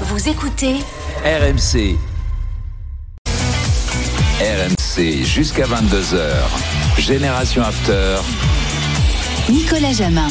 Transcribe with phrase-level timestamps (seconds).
[0.00, 0.74] Vous écoutez
[1.24, 1.96] RMC.
[4.40, 6.98] RMC jusqu'à 22h.
[6.98, 8.16] Génération After.
[9.48, 10.26] Nicolas Jamin.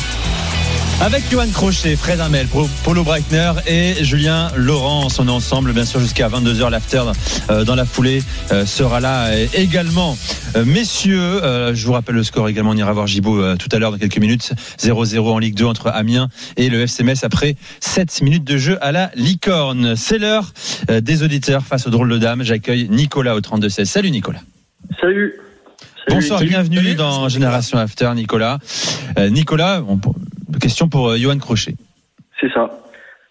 [1.01, 2.47] Avec Johan Crochet, Fred Hamel,
[2.83, 5.07] Polo Breitner et Julien Laurent.
[5.19, 6.69] On est ensemble, bien sûr, jusqu'à 22h.
[6.69, 7.03] L'after
[7.49, 10.17] euh, dans la foulée euh, sera là également.
[10.55, 11.41] Euh, messieurs,
[11.73, 12.71] je vous rappelle le score également.
[12.71, 14.53] On ira voir Gibaud tout à l'heure dans quelques minutes.
[14.79, 18.91] 0-0 en Ligue 2 entre Amiens et le FCMS après 7 minutes de jeu à
[18.91, 19.95] la licorne.
[19.95, 20.53] C'est l'heure
[20.89, 22.43] des auditeurs face au drôle de dame.
[22.43, 23.85] J'accueille Nicolas au 32-16.
[23.85, 24.41] Salut Nicolas.
[25.01, 25.33] Salut.
[26.09, 28.59] Bonsoir, bienvenue dans Génération After, Nicolas.
[29.17, 29.99] Nicolas, on,
[30.59, 31.75] Question pour euh, Johan Crochet.
[32.39, 32.69] C'est ça.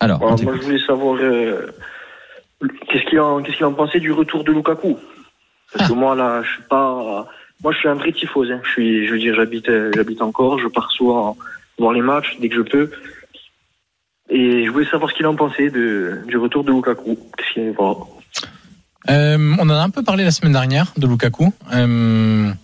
[0.00, 1.66] Alors, moi, je voulais savoir euh,
[2.88, 4.98] qu'est-ce qu'il en, qu'est-ce qu'il en pensait du retour de Lukaku?
[5.72, 5.96] Parce que ah.
[5.96, 7.26] moi, là, je suis pas.
[7.62, 8.50] Moi, je suis un vrai tifose.
[8.50, 8.60] Hein.
[8.64, 10.58] Je suis, je veux dire, j'habite, j'habite encore.
[10.58, 11.36] Je pars souvent
[11.78, 12.90] voir les matchs dès que je peux.
[14.28, 17.18] Et je voulais savoir ce qu'il en pensait de, du retour de Lukaku.
[17.36, 17.74] Qu'est-ce qu'il
[19.10, 21.52] euh, on en a un peu parlé la semaine dernière de Lukaku.
[21.72, 22.54] il,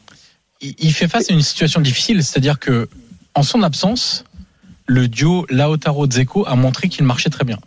[0.61, 2.89] il fait face à une situation difficile, c'est-à-dire que
[3.35, 4.25] en son absence,
[4.89, 7.59] le duo Lautaro-Dzeko a montré qu'il marchait très bien.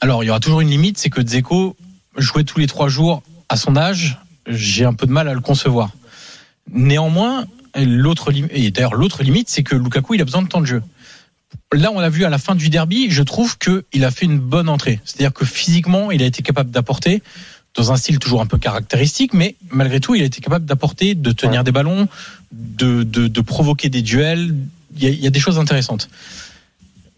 [0.00, 1.74] Alors, il y aura toujours une limite, c'est que Dzeko
[2.18, 5.40] jouait tous les trois jours à son âge, j'ai un peu de mal à le
[5.40, 5.90] concevoir.
[6.70, 10.66] Néanmoins, l'autre et d'ailleurs l'autre limite, c'est que Lukaku il a besoin de temps de
[10.66, 10.82] jeu.
[11.72, 14.38] Là, on a vu à la fin du derby, je trouve qu'il a fait une
[14.38, 15.00] bonne entrée.
[15.04, 17.22] C'est-à-dire que physiquement, il a été capable d'apporter
[17.74, 21.14] dans un style toujours un peu caractéristique, mais malgré tout, il a été capable d'apporter,
[21.14, 22.06] de tenir des ballons,
[22.52, 24.54] de, de, de provoquer des duels,
[24.96, 26.08] il y, a des choses intéressantes.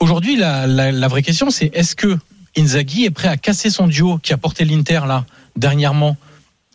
[0.01, 2.17] Aujourd'hui, la, la, vraie question, c'est est-ce que
[2.57, 6.17] Inzaghi est prêt à casser son duo qui a porté l'Inter là dernièrement,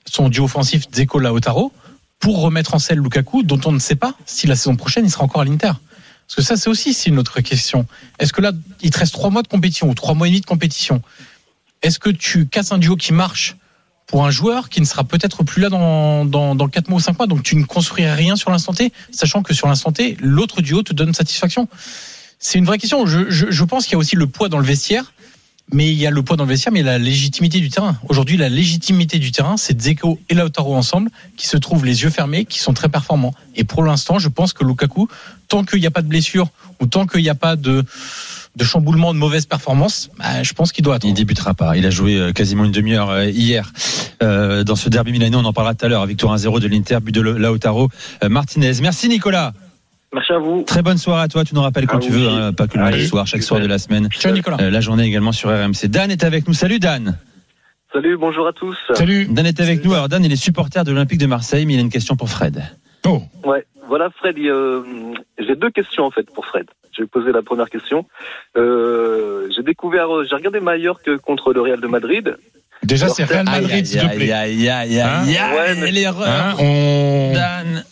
[0.05, 1.71] son duo offensif Zeko Lautaro,
[2.19, 5.11] pour remettre en selle Lukaku, dont on ne sait pas si la saison prochaine il
[5.11, 5.71] sera encore à l'Inter?
[6.27, 7.85] Parce que ça, c'est aussi une autre question.
[8.19, 10.41] Est-ce que là, il te reste trois mois de compétition ou trois mois et demi
[10.41, 11.01] de compétition?
[11.81, 13.57] Est-ce que tu casses un duo qui marche
[14.11, 17.01] pour un joueur qui ne sera peut-être plus là dans, dans, dans 4 mois ou
[17.01, 17.27] 5 mois.
[17.27, 20.83] Donc tu ne construirais rien sur l'instant T, sachant que sur l'instant T, l'autre duo
[20.83, 21.69] te donne satisfaction.
[22.37, 23.05] C'est une vraie question.
[23.05, 25.13] Je, je, je pense qu'il y a aussi le poids dans le vestiaire.
[25.73, 27.61] Mais il y a le poids dans le vestiaire, mais il y a la légitimité
[27.61, 27.97] du terrain.
[28.09, 32.09] Aujourd'hui, la légitimité du terrain, c'est Dzeko et Lautaro ensemble, qui se trouvent les yeux
[32.09, 33.33] fermés, qui sont très performants.
[33.55, 35.07] Et pour l'instant, je pense que Lukaku,
[35.47, 36.49] tant qu'il n'y a pas de blessure,
[36.81, 37.85] ou tant qu'il n'y a pas de,
[38.55, 41.13] de chamboulement, de mauvaise performance, bah, je pense qu'il doit attendre.
[41.13, 41.77] Il débutera pas.
[41.77, 43.71] Il a joué euh, quasiment une demi-heure euh, hier
[44.21, 45.35] euh, dans ce derby milanais.
[45.35, 46.05] On en parlera tout à l'heure.
[46.05, 47.89] Victoire 1-0 de l'Inter, but de Lautaro
[48.27, 48.73] Martinez.
[48.81, 49.53] Merci Nicolas.
[50.13, 50.63] Merci à vous.
[50.63, 51.45] Très bonne soirée à toi.
[51.45, 53.77] Tu nous rappelles quand tu veux, hein, pas que le soir, chaque soir de la
[53.77, 54.09] semaine.
[54.11, 54.57] Ciao Nicolas.
[54.69, 55.87] la journée également sur RMC.
[55.87, 56.53] Dan est avec nous.
[56.53, 57.17] Salut Dan.
[57.93, 58.77] Salut, bonjour à tous.
[58.93, 59.27] Salut.
[59.27, 59.93] Dan est avec nous.
[59.93, 62.29] Alors Dan, il est supporter de l'Olympique de Marseille, mais il a une question pour
[62.29, 62.61] Fred.
[63.05, 63.21] Oh.
[63.45, 63.65] Ouais.
[63.87, 64.35] Voilà Fred.
[64.37, 66.65] J'ai deux questions en fait pour Fred.
[66.95, 68.05] Je vais poser la première question.
[68.57, 72.37] Euh, j'ai découvert, euh, j'ai regardé Mallorca contre le Real de Madrid.
[72.83, 74.31] Déjà, c'est Real Madrid, s'il te plaît.
[74.31, 75.91] Aïe, aïe, aïe, aïe, ouais, mais...
[75.91, 76.27] l'erreur.
[76.27, 77.31] Hein, on...
[77.33, 77.83] Dan.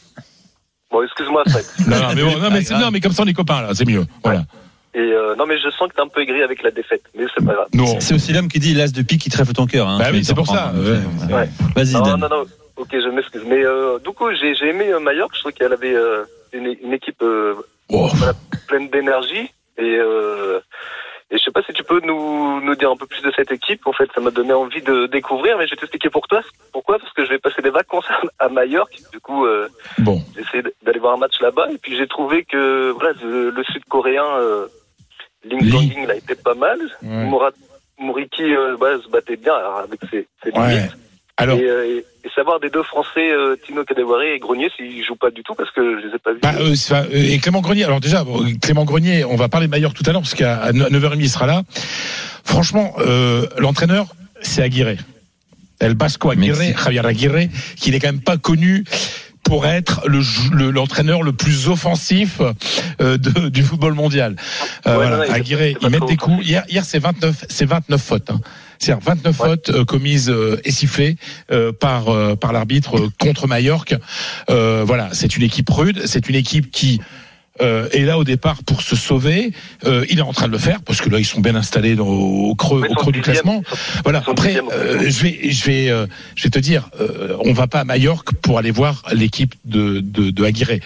[0.91, 1.65] Bon, excuse-moi, Fred.
[1.87, 3.69] non, non, mais bon, non, mais c'est non, mais comme ça, on est copains, là,
[3.73, 4.05] c'est mieux.
[4.23, 4.43] Voilà.
[4.95, 7.25] Et euh, non, mais je sens que t'es un peu aigri avec la défaite, mais
[7.35, 7.67] c'est pas grave.
[7.73, 7.99] Non.
[7.99, 9.87] C'est aussi l'homme qui dit l'as de pique qui trèfle ton cœur.
[9.87, 10.73] Hein, bah oui, c'est pour ça.
[10.73, 11.47] Ouais.
[11.75, 12.03] Vas-y, Dan.
[12.03, 12.45] Non, non, non.
[12.91, 13.44] Ok, je m'excuse.
[13.45, 15.35] Mais euh, du coup, j'ai aimé euh, Mallorca.
[15.35, 16.23] Je trouve qu'elle avait euh,
[16.53, 17.53] une, une, équipe euh,
[17.89, 18.09] oh.
[18.67, 19.51] pleine d'énergie.
[19.77, 19.94] Et,
[21.31, 23.51] et je sais pas si tu peux nous, nous dire un peu plus de cette
[23.51, 23.85] équipe.
[23.85, 26.41] En fait, ça m'a donné envie de découvrir, mais je vais t'expliquer pour toi.
[26.73, 26.97] Pourquoi?
[26.99, 28.07] Parce que je vais passer des vacances
[28.39, 28.97] à Majorque.
[29.13, 29.45] Du coup,
[29.99, 30.22] bon.
[30.51, 31.69] j'ai d'aller voir un match là-bas.
[31.72, 34.67] Et puis j'ai trouvé que voilà, le, Sud-Coréen euh,
[35.45, 36.79] Ling Dong là était pas mal.
[37.03, 37.25] Ouais.
[38.41, 40.91] Euh, bah, se battait bien avec ses, ses limites.
[41.38, 42.05] Alors, et,
[42.39, 45.72] savoir des deux Français, euh, Tino Cadeware et Grenier, s'ils jouent pas du tout parce
[45.72, 46.39] que je les ai pas vus.
[46.41, 48.23] Bah, euh, et Clément Grenier, alors déjà,
[48.61, 51.47] Clément Grenier, on va parler de Maillard tout à l'heure parce qu'à 9h30 il sera
[51.47, 51.63] là.
[52.45, 52.95] Franchement,
[53.57, 54.07] l'entraîneur,
[54.41, 54.95] c'est Aguirre.
[55.79, 58.85] El Basco Aguirre, Javier Aguirre, qui n'est quand même pas connu
[59.49, 62.39] pour être l'entraîneur le, le, plus offensif
[63.01, 64.35] euh, de, du football mondial.
[64.88, 66.45] Euh, ouais, voilà, Aguirre, ils mettent des coups.
[66.45, 68.29] Hier, hier c'est 29, c'est 29 fautes.
[68.31, 68.40] Hein.
[68.78, 69.47] C'est-à-dire 29 ouais.
[69.47, 71.17] fautes euh, commises euh, et sifflées
[71.52, 72.05] euh, par
[72.37, 73.97] par l'arbitre contre Mallorca.
[74.47, 77.02] voilà, c'est une équipe rude, c'est une équipe qui
[77.61, 79.52] euh, est là au départ pour se sauver.
[79.85, 81.96] Euh, il est en train de le faire parce que là ils sont bien installés
[81.96, 83.64] dans, au creux, au creux du classement.
[84.03, 84.23] Voilà.
[84.28, 86.90] Après, euh, je vais, je vais, euh, je vais te dire,
[87.43, 90.79] on va pas à Mallorca pour aller voir l'équipe de, de, de Aguirre.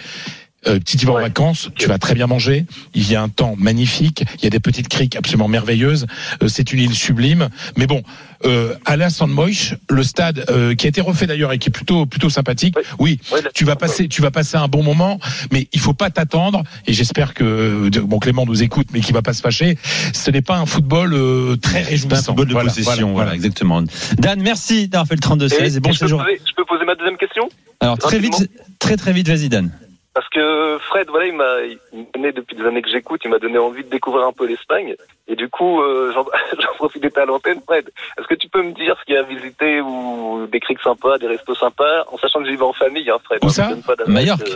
[0.66, 2.66] Euh, si tu vas en vacances, tu vas très bien manger.
[2.94, 4.24] Il y a un temps magnifique.
[4.38, 6.06] Il y a des petites criques absolument merveilleuses.
[6.42, 7.48] Euh, c'est une île sublime.
[7.76, 8.02] Mais bon,
[8.46, 11.72] euh, à la Sandmoich, le stade euh, qui a été refait d'ailleurs et qui est
[11.72, 12.76] plutôt plutôt sympathique.
[12.98, 13.18] Oui,
[13.54, 15.18] tu vas passer tu vas passer un bon moment,
[15.50, 16.62] mais il faut pas t'attendre.
[16.86, 19.78] Et j'espère que bon Clément nous écoute, mais qui va pas se fâcher.
[20.12, 22.16] Ce n'est pas un football euh, très réjouissant.
[22.16, 23.34] Un football de Voilà, possession, voilà, voilà.
[23.34, 23.82] exactement.
[24.18, 26.22] Dan, merci d'avoir fait le 32-16 et, bon je, peux séjour.
[26.22, 27.48] poser, je peux poser ma deuxième question?
[27.80, 29.70] Alors très vite, très très vite, vas-y Dan.
[30.14, 33.82] Parce que Fred, voilà, il m'a, depuis des années que j'écoute, il m'a donné envie
[33.82, 34.94] de découvrir un peu l'Espagne.
[35.26, 36.24] Et du coup, euh, j'en,
[36.58, 37.90] j'en profite d'être à l'antenne, Fred.
[38.18, 40.80] Est-ce que tu peux me dire ce qu'il y a à visiter ou des criques
[40.82, 43.40] sympas, des restos sympas, en sachant que j'y vais en famille, hein, Fred.
[43.42, 44.06] Où hein, ça pas euh,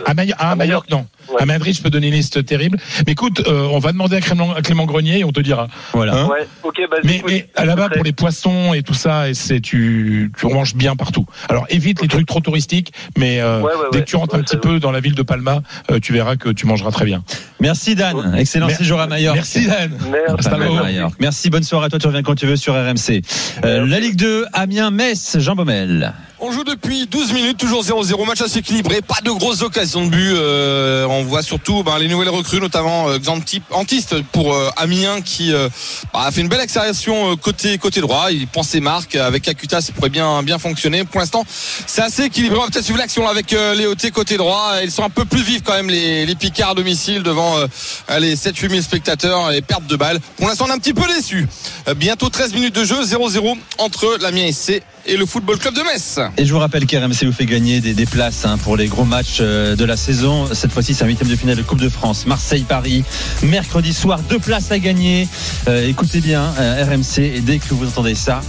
[0.05, 1.05] À, Mayo- ah, à Majorque, non.
[1.31, 1.41] Ouais.
[1.41, 2.77] À Madrid, je peux donner une liste terrible.
[3.05, 5.67] Mais écoute, euh, on va demander à Clément, à Clément Grenier et on te dira.
[5.93, 6.21] Voilà.
[6.21, 6.47] Hein Ouais,
[6.89, 10.47] bah, Mais, mais là-bas, Fred, pour les poissons et tout ça, et c'est tu, tu
[10.47, 11.25] manges bien partout.
[11.49, 14.41] Alors évite les trucs trop touristiques, mais euh, Ouais, ouais, dès que tu rentres un
[14.41, 15.61] petit peu dans la ville de Palma,
[15.91, 17.23] euh, tu verras que tu mangeras très bien.
[17.59, 19.35] Merci Dan, excellent séjour à Majorque.
[19.35, 19.91] Merci Dan.
[21.19, 23.21] Merci, bonne soirée à toi, tu reviens quand tu veux sur RMC.
[23.65, 26.13] Euh, la Ligue 2, Amiens-Metz, Jean Baumel.
[26.41, 30.09] On joue depuis 12 minutes, toujours 0-0, match assez équilibré, pas de grosses occasions de
[30.09, 30.33] but.
[30.35, 33.17] Euh, on voit surtout ben, les nouvelles recrues, notamment euh,
[33.71, 35.67] Antiste pour euh, Amiens qui euh,
[36.13, 38.31] bah, a fait une belle accélération euh, côté côté droit.
[38.31, 41.03] Il prend ses marques avec Akuta, ça pourrait bien bien fonctionner.
[41.03, 42.57] Pour l'instant, c'est assez équilibré.
[42.57, 44.75] On va peut-être suivre l'action avec Léoté côté droit.
[44.81, 47.55] Ils sont un peu plus vifs quand même les, les Picards à domicile devant
[48.17, 50.21] les 7-8 000 spectateurs et pertes de balles.
[50.37, 51.47] Pour l'instant, on est un petit peu déçus.
[51.97, 56.19] Bientôt 13 minutes de jeu, 0-0 entre l'Amiens SC et le Football Club de Metz.
[56.37, 59.39] Et je vous rappelle qu'RMC vous fait gagner des, places hein, pour les gros matchs
[59.41, 60.47] euh, de la saison.
[60.53, 62.25] Cette fois-ci, c'est un huitième de finale de Coupe de France.
[62.25, 63.03] Marseille-Paris,
[63.43, 65.27] mercredi soir, deux places à gagner.
[65.67, 68.41] Euh, écoutez bien, euh, RMC, et dès que vous entendez ça,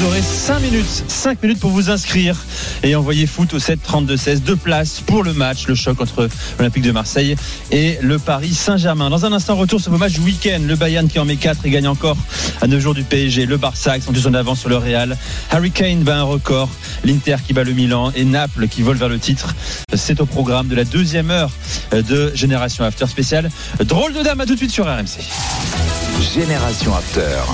[0.00, 2.34] Vous aurez 5 minutes, 5 minutes pour vous inscrire
[2.82, 6.26] et envoyer foot au 7 32 16 deux places pour le match, le choc entre
[6.58, 7.36] l'Olympique de Marseille
[7.70, 9.10] et le Paris Saint-Germain.
[9.10, 10.60] Dans un instant, retour sur vos matchs week-end.
[10.66, 12.16] Le Bayern qui en met 4 et gagne encore
[12.62, 13.44] à 9 jours du PSG.
[13.44, 15.18] Le Barça qui sont en avance sur le Real.
[15.50, 16.70] Harry Kane bat un record.
[17.04, 19.54] L'Inter qui bat le Milan et Naples qui vole vers le titre.
[19.92, 21.50] C'est au programme de la deuxième heure
[21.92, 23.50] de Génération After spécial.
[23.80, 25.20] Drôle de dame, à tout de suite sur RMC.
[26.34, 27.52] Génération After.